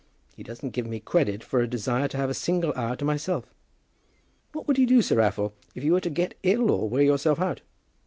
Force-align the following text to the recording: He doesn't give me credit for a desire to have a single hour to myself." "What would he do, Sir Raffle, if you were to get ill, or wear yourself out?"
He 0.35 0.41
doesn't 0.41 0.71
give 0.71 0.87
me 0.87 0.99
credit 0.99 1.43
for 1.43 1.59
a 1.59 1.67
desire 1.67 2.07
to 2.07 2.17
have 2.17 2.31
a 2.31 2.33
single 2.33 2.73
hour 2.75 2.95
to 2.95 3.05
myself." 3.05 3.53
"What 4.51 4.67
would 4.67 4.77
he 4.77 4.87
do, 4.87 5.03
Sir 5.03 5.17
Raffle, 5.17 5.53
if 5.75 5.83
you 5.83 5.93
were 5.93 6.01
to 6.01 6.09
get 6.09 6.39
ill, 6.41 6.71
or 6.71 6.89
wear 6.89 7.03
yourself 7.03 7.39
out?" 7.39 7.61